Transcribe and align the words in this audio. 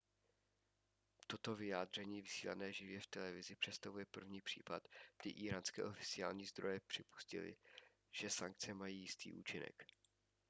toto 1.27 1.55
vyjádření 1.55 2.21
vysílané 2.21 2.73
živě 2.73 2.99
v 2.99 3.07
televizi 3.07 3.55
představuje 3.55 4.05
první 4.05 4.41
případ 4.41 4.87
kdy 5.21 5.31
íránské 5.39 5.83
oficiální 5.85 6.45
zdroje 6.45 6.79
připustily 6.79 7.55
že 8.11 8.29
sankce 8.29 8.73
mají 8.73 9.01
jistý 9.01 9.33
účinek 9.33 9.85